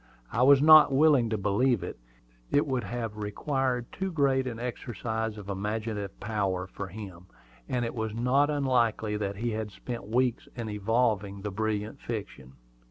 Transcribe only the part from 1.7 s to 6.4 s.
it. It would have required too great an exercise of imaginative